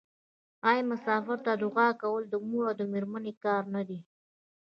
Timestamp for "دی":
3.87-3.99